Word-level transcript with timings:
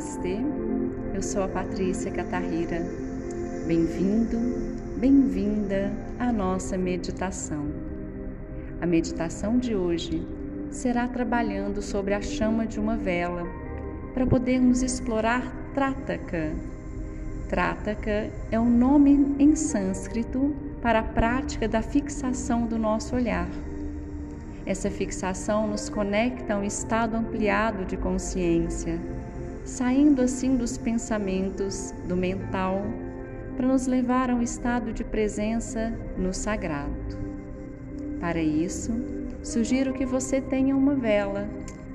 Namastê, 0.00 0.38
eu 1.12 1.22
sou 1.22 1.42
a 1.42 1.48
Patrícia 1.48 2.10
Catarrira. 2.10 2.82
Bem-vindo, 3.66 4.38
bem-vinda 4.96 5.92
à 6.18 6.32
nossa 6.32 6.78
meditação. 6.78 7.66
A 8.80 8.86
meditação 8.86 9.58
de 9.58 9.74
hoje 9.74 10.26
será 10.70 11.06
trabalhando 11.06 11.82
sobre 11.82 12.14
a 12.14 12.22
chama 12.22 12.66
de 12.66 12.80
uma 12.80 12.96
vela 12.96 13.46
para 14.14 14.26
podermos 14.26 14.82
explorar 14.82 15.42
Trataka. 15.74 16.54
Trataka 17.50 18.30
é 18.50 18.58
um 18.58 18.70
nome 18.70 19.36
em 19.38 19.54
sânscrito 19.54 20.56
para 20.80 21.00
a 21.00 21.04
prática 21.04 21.68
da 21.68 21.82
fixação 21.82 22.64
do 22.64 22.78
nosso 22.78 23.14
olhar. 23.14 23.50
Essa 24.64 24.90
fixação 24.90 25.68
nos 25.68 25.90
conecta 25.90 26.54
a 26.54 26.58
um 26.58 26.64
estado 26.64 27.16
ampliado 27.18 27.84
de 27.84 27.98
consciência 27.98 28.98
saindo 29.64 30.22
assim 30.22 30.56
dos 30.56 30.78
pensamentos 30.78 31.94
do 32.06 32.16
mental 32.16 32.82
para 33.56 33.68
nos 33.68 33.86
levar 33.86 34.30
a 34.30 34.34
um 34.34 34.42
estado 34.42 34.92
de 34.92 35.04
presença 35.04 35.92
no 36.16 36.32
sagrado. 36.32 37.18
Para 38.18 38.40
isso, 38.40 38.92
sugiro 39.42 39.92
que 39.92 40.06
você 40.06 40.40
tenha 40.40 40.76
uma 40.76 40.94
vela 40.94 41.48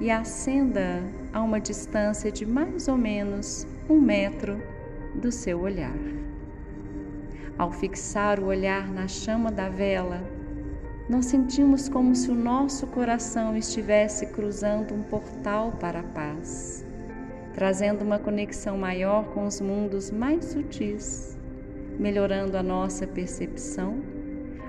e 0.00 0.10
acenda 0.10 1.02
a 1.32 1.40
uma 1.40 1.60
distância 1.60 2.32
de 2.32 2.44
mais 2.44 2.88
ou 2.88 2.96
menos 2.96 3.66
um 3.88 4.00
metro 4.00 4.60
do 5.14 5.30
seu 5.30 5.60
olhar. 5.60 5.96
Ao 7.56 7.70
fixar 7.70 8.40
o 8.40 8.46
olhar 8.46 8.90
na 8.90 9.06
chama 9.06 9.52
da 9.52 9.68
vela, 9.68 10.22
nós 11.08 11.26
sentimos 11.26 11.88
como 11.88 12.14
se 12.14 12.30
o 12.30 12.34
nosso 12.34 12.86
coração 12.88 13.56
estivesse 13.56 14.26
cruzando 14.26 14.94
um 14.94 15.02
portal 15.02 15.72
para 15.72 16.00
a 16.00 16.04
paz 16.04 16.84
trazendo 17.54 18.02
uma 18.02 18.18
conexão 18.18 18.78
maior 18.78 19.24
com 19.32 19.46
os 19.46 19.60
mundos 19.60 20.10
mais 20.10 20.46
sutis, 20.46 21.38
melhorando 21.98 22.56
a 22.56 22.62
nossa 22.62 23.06
percepção, 23.06 24.02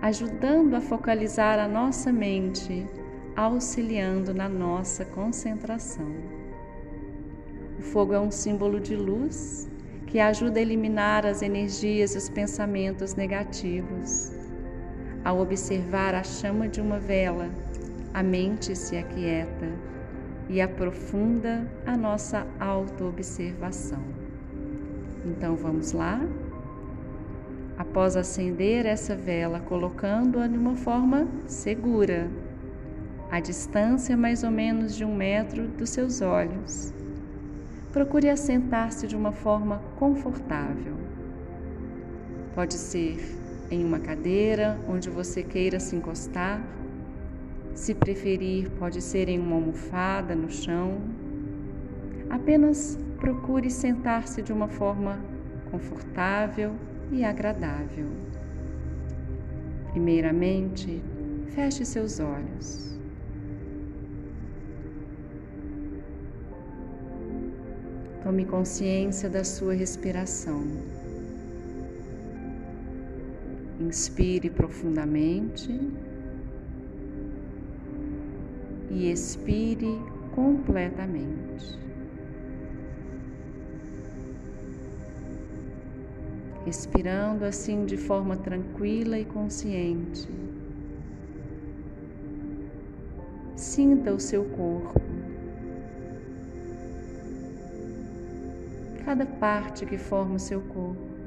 ajudando 0.00 0.74
a 0.74 0.80
focalizar 0.80 1.58
a 1.58 1.66
nossa 1.66 2.12
mente, 2.12 2.86
auxiliando 3.36 4.32
na 4.32 4.48
nossa 4.48 5.04
concentração. 5.04 6.12
O 7.78 7.82
fogo 7.82 8.12
é 8.12 8.20
um 8.20 8.30
símbolo 8.30 8.80
de 8.80 8.96
luz 8.96 9.68
que 10.06 10.18
ajuda 10.18 10.58
a 10.58 10.62
eliminar 10.62 11.26
as 11.26 11.42
energias 11.42 12.14
e 12.14 12.18
os 12.18 12.28
pensamentos 12.28 13.14
negativos. 13.14 14.32
Ao 15.24 15.38
observar 15.38 16.14
a 16.14 16.22
chama 16.22 16.68
de 16.68 16.80
uma 16.80 16.98
vela, 16.98 17.50
a 18.14 18.22
mente 18.22 18.74
se 18.74 18.96
aquieta 18.96 19.47
e 20.48 20.60
aprofunda 20.60 21.70
a 21.84 21.96
nossa 21.96 22.46
autoobservação. 22.58 24.02
Então 25.24 25.54
vamos 25.56 25.92
lá? 25.92 26.20
Após 27.76 28.16
acender 28.16 28.86
essa 28.86 29.14
vela, 29.14 29.60
colocando-a 29.60 30.46
em 30.46 30.56
uma 30.56 30.74
forma 30.74 31.28
segura, 31.46 32.28
a 33.30 33.40
distância 33.40 34.16
mais 34.16 34.42
ou 34.42 34.50
menos 34.50 34.96
de 34.96 35.04
um 35.04 35.14
metro 35.14 35.68
dos 35.68 35.90
seus 35.90 36.22
olhos. 36.22 36.92
Procure 37.92 38.30
assentar-se 38.30 39.06
de 39.06 39.14
uma 39.14 39.32
forma 39.32 39.82
confortável. 39.96 40.96
Pode 42.54 42.74
ser 42.74 43.18
em 43.70 43.84
uma 43.84 43.98
cadeira 43.98 44.78
onde 44.88 45.10
você 45.10 45.42
queira 45.42 45.78
se 45.78 45.94
encostar 45.94 46.60
se 47.74 47.94
preferir, 47.94 48.70
pode 48.78 49.00
ser 49.00 49.28
em 49.28 49.38
uma 49.38 49.56
almofada 49.56 50.34
no 50.34 50.50
chão. 50.50 51.00
Apenas 52.30 52.98
procure 53.18 53.70
sentar-se 53.70 54.42
de 54.42 54.52
uma 54.52 54.68
forma 54.68 55.18
confortável 55.70 56.74
e 57.10 57.24
agradável. 57.24 58.06
Primeiramente, 59.92 61.02
feche 61.54 61.84
seus 61.84 62.20
olhos. 62.20 62.88
Tome 68.22 68.44
consciência 68.44 69.30
da 69.30 69.42
sua 69.42 69.72
respiração. 69.72 70.62
Inspire 73.80 74.50
profundamente 74.50 75.72
e 78.90 79.10
expire 79.10 80.00
completamente. 80.34 81.78
Respirando 86.64 87.44
assim 87.44 87.84
de 87.84 87.96
forma 87.96 88.36
tranquila 88.36 89.18
e 89.18 89.24
consciente. 89.24 90.28
Sinta 93.56 94.12
o 94.12 94.20
seu 94.20 94.44
corpo. 94.44 95.00
Cada 99.04 99.24
parte 99.24 99.86
que 99.86 99.96
forma 99.96 100.36
o 100.36 100.38
seu 100.38 100.60
corpo. 100.60 101.17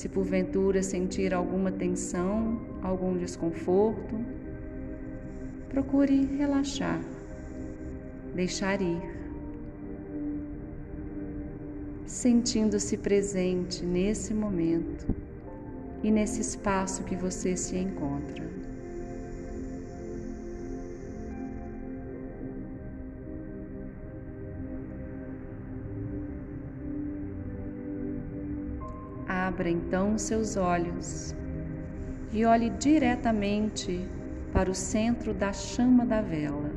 Se 0.00 0.08
porventura 0.08 0.82
sentir 0.82 1.34
alguma 1.34 1.70
tensão, 1.70 2.58
algum 2.82 3.18
desconforto, 3.18 4.18
Procure 5.68 6.24
relaxar, 6.38 7.04
deixar 8.34 8.80
ir, 8.80 9.02
sentindo-se 12.06 12.96
presente 12.96 13.84
nesse 13.84 14.32
momento 14.32 15.06
e 16.02 16.10
nesse 16.10 16.40
espaço 16.40 17.04
que 17.04 17.14
você 17.14 17.54
se 17.54 17.76
encontra. 17.76 18.59
Abra 29.50 29.68
então 29.68 30.16
seus 30.16 30.56
olhos 30.56 31.34
e 32.32 32.44
olhe 32.44 32.70
diretamente 32.70 34.00
para 34.52 34.70
o 34.70 34.74
centro 34.74 35.34
da 35.34 35.52
chama 35.52 36.06
da 36.06 36.22
vela. 36.22 36.70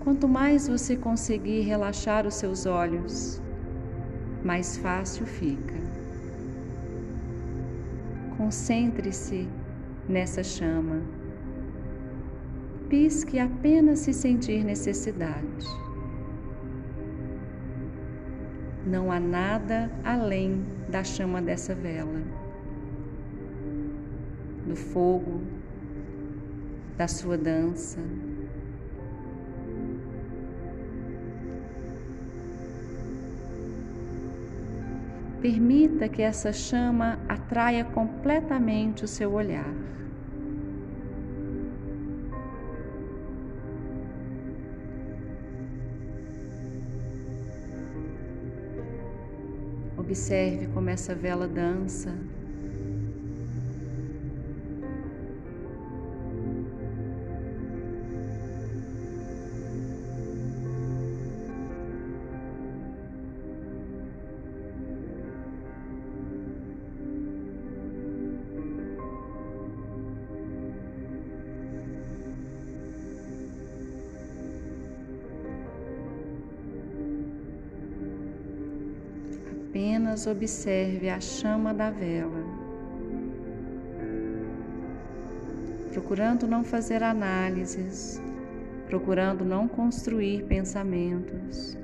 Quanto 0.00 0.26
mais 0.26 0.68
você 0.68 0.96
conseguir 0.96 1.60
relaxar 1.60 2.26
os 2.26 2.36
seus 2.36 2.64
olhos, 2.64 3.42
mais 4.42 4.78
fácil 4.78 5.26
fica. 5.26 5.74
Concentre-se 8.38 9.46
nessa 10.08 10.42
chama. 10.42 11.02
Pisque 12.88 13.38
apenas 13.38 13.98
se 13.98 14.14
sentir 14.14 14.64
necessidade. 14.64 15.87
Não 18.88 19.12
há 19.12 19.20
nada 19.20 19.90
além 20.02 20.64
da 20.88 21.04
chama 21.04 21.42
dessa 21.42 21.74
vela 21.74 22.22
do 24.66 24.74
fogo, 24.76 25.42
da 26.96 27.06
sua 27.06 27.36
dança. 27.36 27.98
Permita 35.40 36.08
que 36.08 36.22
essa 36.22 36.52
chama 36.52 37.18
atraia 37.28 37.84
completamente 37.84 39.04
o 39.04 39.08
seu 39.08 39.32
olhar. 39.32 39.72
Observe 50.08 50.68
como 50.68 50.88
essa 50.88 51.14
vela 51.14 51.46
dança 51.46 52.16
apenas 79.78 80.26
observe 80.26 81.08
a 81.08 81.20
chama 81.20 81.72
da 81.72 81.88
vela, 81.88 82.42
procurando 85.92 86.48
não 86.48 86.64
fazer 86.64 87.00
análises, 87.00 88.20
procurando 88.88 89.44
não 89.44 89.68
construir 89.68 90.42
pensamentos. 90.46 91.78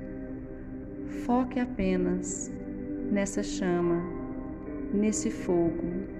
Foque 1.25 1.57
apenas 1.57 2.51
nessa 3.09 3.41
chama, 3.41 4.03
nesse 4.93 5.31
fogo. 5.31 6.14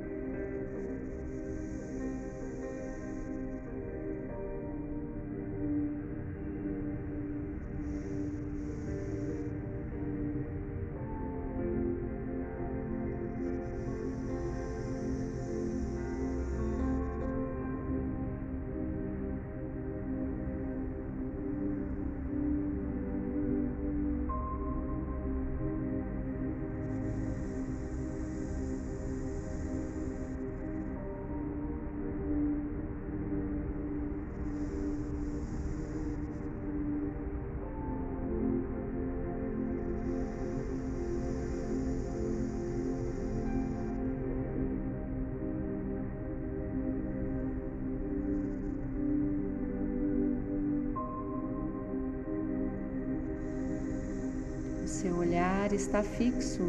Olhar 55.66 55.74
está 55.74 56.04
fixo 56.04 56.64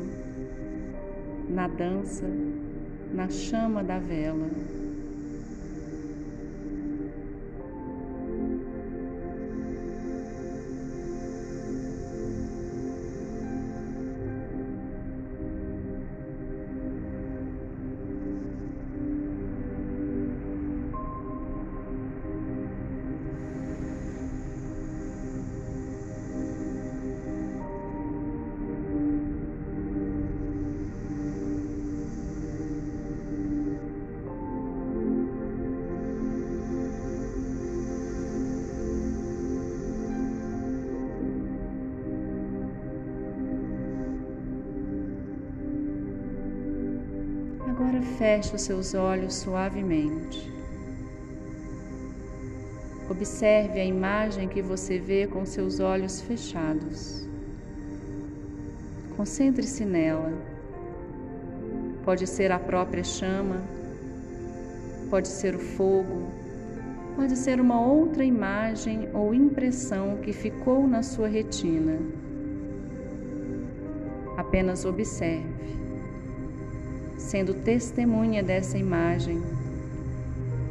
na 1.50 1.68
dança, 1.68 2.24
na 3.12 3.28
chama 3.28 3.84
da 3.84 3.98
vela. 3.98 4.48
Agora 47.96 48.02
feche 48.18 48.54
os 48.54 48.60
seus 48.60 48.94
olhos 48.94 49.36
suavemente. 49.36 50.52
Observe 53.08 53.80
a 53.80 53.84
imagem 53.84 54.48
que 54.48 54.60
você 54.60 54.98
vê 54.98 55.26
com 55.26 55.46
seus 55.46 55.80
olhos 55.80 56.20
fechados. 56.20 57.26
Concentre-se 59.16 59.86
nela. 59.86 60.30
Pode 62.04 62.26
ser 62.26 62.52
a 62.52 62.58
própria 62.58 63.02
chama, 63.02 63.62
pode 65.08 65.28
ser 65.28 65.54
o 65.56 65.58
fogo, 65.58 66.30
pode 67.16 67.34
ser 67.34 67.60
uma 67.60 67.80
outra 67.80 68.24
imagem 68.24 69.08
ou 69.14 69.34
impressão 69.34 70.18
que 70.18 70.34
ficou 70.34 70.86
na 70.86 71.02
sua 71.02 71.28
retina. 71.28 71.98
Apenas 74.36 74.84
observe 74.84 75.85
sendo 77.26 77.54
testemunha 77.54 78.40
dessa 78.40 78.78
imagem, 78.78 79.42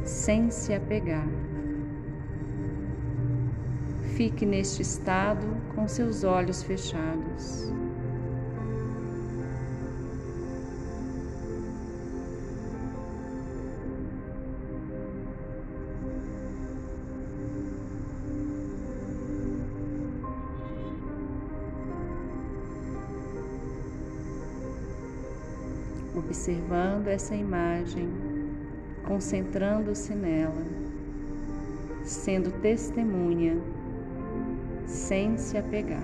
sem 0.04 0.50
se 0.50 0.72
apegar. 0.72 1.28
Fique 4.14 4.46
neste 4.46 4.80
estado 4.80 5.46
com 5.74 5.86
seus 5.86 6.24
olhos 6.24 6.62
fechados. 6.62 7.70
Observando 26.36 27.08
essa 27.08 27.34
imagem, 27.34 28.06
concentrando-se 29.06 30.14
nela, 30.14 30.62
sendo 32.04 32.50
testemunha, 32.60 33.56
sem 34.84 35.38
se 35.38 35.56
apegar. 35.56 36.02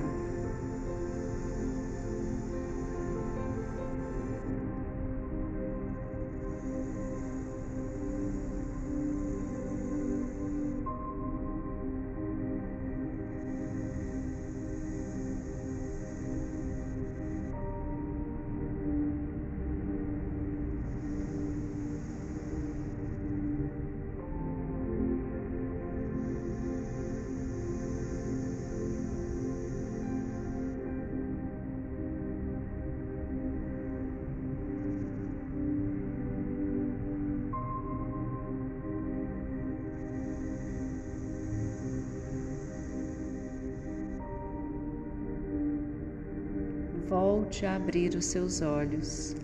Volte 47.12 47.66
a 47.66 47.76
abrir 47.76 48.14
os 48.14 48.24
seus 48.24 48.62
olhos 48.62 49.36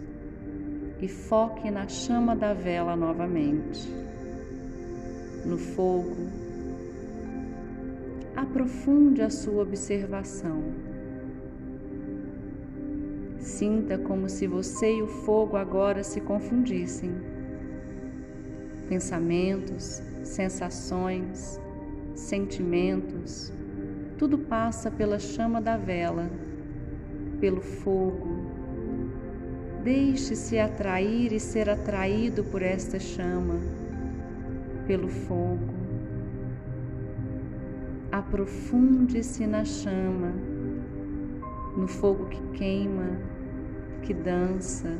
e 1.02 1.06
foque 1.06 1.70
na 1.70 1.86
chama 1.86 2.34
da 2.34 2.54
vela 2.54 2.96
novamente, 2.96 3.86
no 5.44 5.58
fogo. 5.58 6.16
Aprofunde 8.34 9.20
a 9.20 9.28
sua 9.28 9.64
observação. 9.64 10.62
Sinta 13.38 13.98
como 13.98 14.30
se 14.30 14.46
você 14.46 14.96
e 14.96 15.02
o 15.02 15.06
fogo 15.06 15.58
agora 15.58 16.02
se 16.02 16.22
confundissem. 16.22 17.12
Pensamentos, 18.88 20.02
sensações, 20.24 21.60
sentimentos, 22.14 23.52
tudo 24.16 24.38
passa 24.38 24.90
pela 24.90 25.18
chama 25.18 25.60
da 25.60 25.76
vela 25.76 26.30
pelo 27.40 27.60
fogo. 27.60 28.28
Deixe-se 29.82 30.58
atrair 30.58 31.32
e 31.32 31.40
ser 31.40 31.70
atraído 31.70 32.44
por 32.44 32.62
esta 32.62 32.98
chama, 32.98 33.56
pelo 34.86 35.08
fogo. 35.08 35.74
Aprofunde-se 38.10 39.46
na 39.46 39.64
chama, 39.64 40.32
no 41.76 41.86
fogo 41.86 42.26
que 42.26 42.58
queima, 42.58 43.18
que 44.02 44.12
dança, 44.12 44.98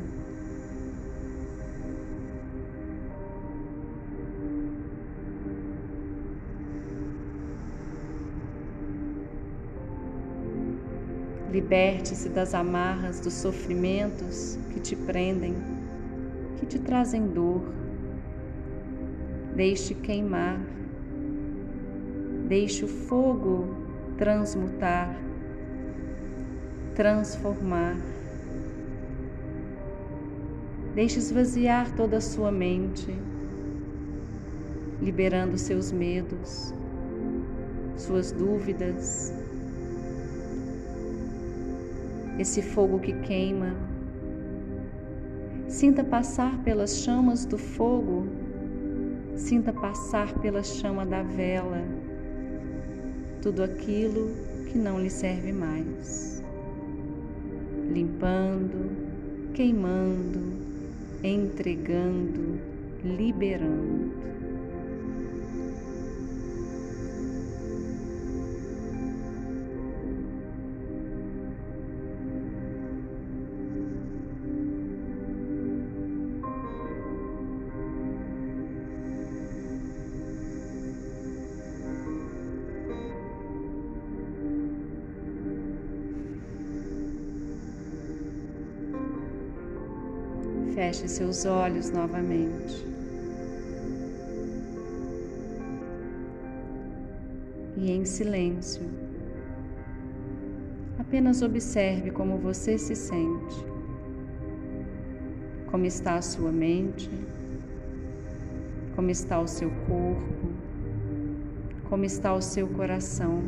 Liberte-se 11.51 12.29
das 12.29 12.53
amarras 12.53 13.19
dos 13.19 13.33
sofrimentos 13.33 14.59
que 14.71 14.79
te 14.79 14.95
prendem, 14.95 15.55
que 16.59 16.65
te 16.65 16.77
trazem 16.77 17.27
dor. 17.27 17.63
Deixe 19.55 19.95
queimar. 19.95 20.59
Deixe 22.47 22.85
o 22.85 22.87
fogo 22.87 23.67
transmutar, 24.17 25.15
transformar. 26.93 27.97
Deixe 30.93 31.19
esvaziar 31.19 31.95
toda 31.95 32.17
a 32.17 32.21
sua 32.21 32.51
mente, 32.51 33.15
liberando 35.01 35.57
seus 35.57 35.91
medos, 35.91 36.73
suas 37.95 38.31
dúvidas. 38.31 39.38
Esse 42.39 42.61
fogo 42.61 42.99
que 42.99 43.13
queima. 43.13 43.75
Sinta 45.67 46.03
passar 46.03 46.57
pelas 46.63 47.03
chamas 47.03 47.45
do 47.45 47.57
fogo, 47.57 48.25
sinta 49.35 49.71
passar 49.71 50.33
pela 50.39 50.63
chama 50.63 51.05
da 51.05 51.21
vela 51.21 51.83
tudo 53.41 53.63
aquilo 53.63 54.31
que 54.67 54.77
não 54.77 55.01
lhe 55.01 55.09
serve 55.09 55.51
mais, 55.53 56.43
limpando, 57.91 58.91
queimando, 59.53 60.39
entregando, 61.23 62.59
liberando. 63.03 64.11
Feche 90.79 91.09
seus 91.09 91.43
olhos 91.43 91.89
novamente. 91.89 92.87
E 97.75 97.91
em 97.91 98.05
silêncio, 98.05 98.83
apenas 100.97 101.41
observe 101.41 102.11
como 102.11 102.37
você 102.37 102.77
se 102.77 102.95
sente, 102.95 103.57
como 105.69 105.85
está 105.85 106.15
a 106.15 106.21
sua 106.21 106.49
mente, 106.49 107.11
como 108.95 109.09
está 109.09 109.37
o 109.37 109.47
seu 109.49 109.69
corpo, 109.85 110.53
como 111.89 112.05
está 112.05 112.33
o 112.33 112.41
seu 112.41 112.69
coração. 112.69 113.43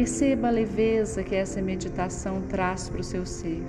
Perceba 0.00 0.48
a 0.48 0.50
leveza 0.50 1.22
que 1.22 1.34
essa 1.34 1.60
meditação 1.60 2.40
traz 2.40 2.88
para 2.88 3.02
o 3.02 3.04
seu 3.04 3.26
ser. 3.26 3.62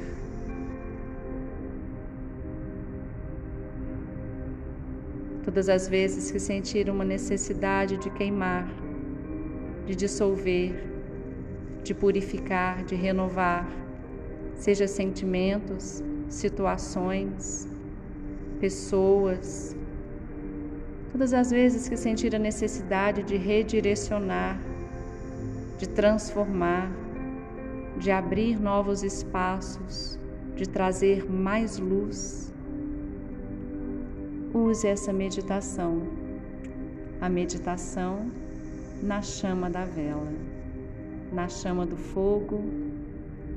Todas 5.43 5.67
as 5.67 5.89
vezes 5.89 6.31
que 6.31 6.39
sentir 6.39 6.89
uma 6.89 7.03
necessidade 7.03 7.97
de 7.97 8.09
queimar, 8.11 8.65
de 9.85 9.93
dissolver, 9.93 10.71
de 11.83 11.93
purificar, 11.93 12.81
de 12.85 12.95
renovar, 12.95 13.67
seja 14.55 14.87
sentimentos, 14.87 16.01
situações, 16.29 17.67
pessoas, 18.61 19.75
todas 21.11 21.33
as 21.33 21.51
vezes 21.51 21.89
que 21.89 21.97
sentir 21.97 22.33
a 22.33 22.39
necessidade 22.39 23.21
de 23.21 23.35
redirecionar, 23.35 24.70
de 25.81 25.89
transformar, 25.89 26.91
de 27.97 28.11
abrir 28.11 28.61
novos 28.61 29.01
espaços, 29.01 30.19
de 30.55 30.69
trazer 30.69 31.27
mais 31.27 31.79
luz. 31.79 32.53
Use 34.53 34.85
essa 34.85 35.11
meditação, 35.11 36.03
a 37.19 37.27
meditação 37.27 38.31
na 39.01 39.23
chama 39.23 39.71
da 39.71 39.83
vela, 39.83 40.31
na 41.33 41.49
chama 41.49 41.83
do 41.83 41.97
fogo, 41.97 42.61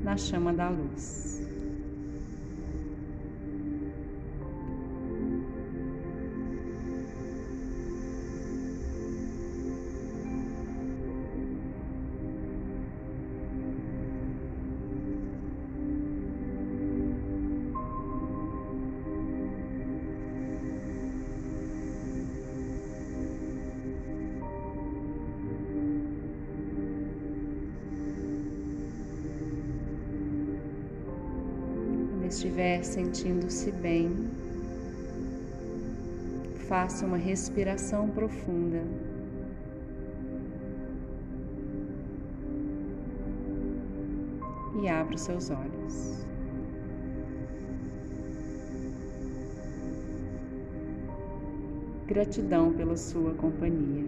na 0.03 0.17
chama 0.17 0.51
da 0.55 0.71
luz. 0.71 1.43
Estiver 32.35 32.83
sentindo-se 32.83 33.71
bem, 33.71 34.11
faça 36.69 37.07
uma 37.07 37.17
respiração 37.17 38.11
profunda. 38.11 38.83
E 44.83 44.89
abra 44.89 45.15
os 45.15 45.21
seus 45.21 45.51
olhos. 45.51 46.27
Gratidão 52.09 52.73
pela 52.73 52.97
sua 52.97 53.33
companhia. 53.35 54.05